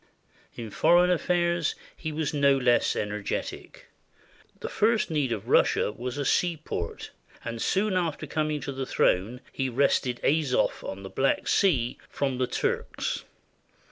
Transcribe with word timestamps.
In 0.55 0.71
foreign 0.71 1.11
affairs 1.11 1.75
he 1.95 2.11
was 2.11 2.33
no 2.33 2.57
less 2.57 2.95
energetic. 2.95 3.85
The 4.59 4.67
first 4.67 5.11
need 5.11 5.31
of 5.31 5.47
Russia 5.47 5.91
was 5.91 6.17
a 6.17 6.25
seaport, 6.25 7.11
and 7.45 7.61
soon 7.61 7.95
after 7.95 8.25
coming 8.25 8.61
to 8.61 8.71
the 8.71 8.87
throne 8.87 9.41
he 9.51 9.65
had 9.65 9.77
wrested 9.77 10.19
Azov 10.25 10.83
on 10.83 11.03
the 11.03 11.09
Black 11.11 11.47
Sea 11.47 11.99
from 12.09 12.39
the 12.39 12.47
Turks. 12.47 13.25